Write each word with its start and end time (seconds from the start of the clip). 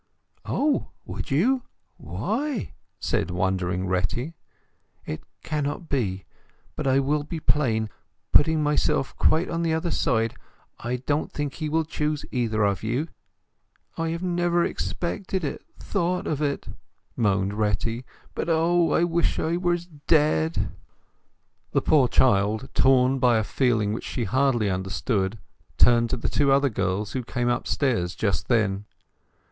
"Oh! 0.45 0.87
would 1.05 1.29
you? 1.29 1.61
Why?" 1.97 2.73
said 2.99 3.29
wondering 3.29 3.85
Retty. 3.85 4.33
"It 5.05 5.21
cannot 5.43 5.89
be! 5.89 6.25
But 6.75 6.87
I 6.87 6.97
will 6.97 7.21
be 7.21 7.39
plain. 7.39 7.87
Putting 8.31 8.63
myself 8.63 9.15
quite 9.17 9.47
on 9.47 9.61
one 9.61 9.91
side, 9.91 10.33
I 10.79 10.95
don't 10.95 11.31
think 11.31 11.53
he 11.53 11.69
will 11.69 11.85
choose 11.85 12.25
either 12.31 12.63
of 12.63 12.81
you." 12.81 13.09
"I 13.95 14.09
have 14.09 14.23
never 14.23 14.65
expected 14.65 15.43
it—thought 15.43 16.25
of 16.25 16.41
it!" 16.41 16.67
moaned 17.15 17.53
Retty. 17.53 18.03
"But 18.33 18.49
O! 18.49 18.93
I 18.93 19.03
wish 19.03 19.37
I 19.37 19.55
was 19.55 19.85
dead!" 19.85 20.71
The 21.73 21.81
poor 21.83 22.07
child, 22.07 22.69
torn 22.73 23.19
by 23.19 23.37
a 23.37 23.43
feeling 23.43 23.93
which 23.93 24.05
she 24.05 24.23
hardly 24.23 24.67
understood, 24.67 25.37
turned 25.77 26.09
to 26.09 26.17
the 26.17 26.27
other 26.51 26.69
two 26.69 26.73
girls 26.73 27.11
who 27.11 27.21
came 27.23 27.49
upstairs 27.49 28.15
just 28.15 28.47
then. 28.47 28.85